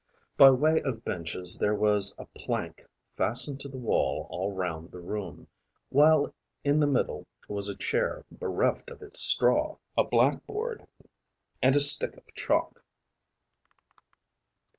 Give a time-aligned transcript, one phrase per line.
[0.35, 4.97] By way of benches there was a plank fastened to the wall all round the
[4.99, 5.47] room,
[5.89, 10.87] while in the middle was a chair bereft of its straw, a black board
[11.61, 12.83] and a stick of chalk.